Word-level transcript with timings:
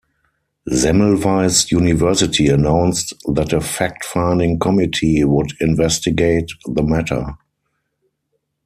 Semmelweis 0.67 1.69
University 1.71 2.47
announced 2.47 3.13
that 3.35 3.53
a 3.53 3.61
fact-finding 3.61 4.57
committee 4.57 5.23
would 5.23 5.53
investigate 5.59 6.49
the 6.65 6.81
matter. 6.81 7.35